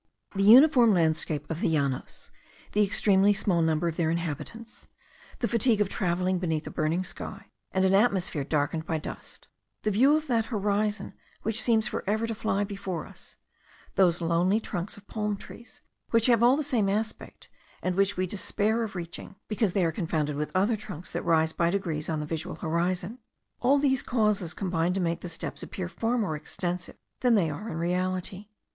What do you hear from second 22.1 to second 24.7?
the visual horizon; all these causes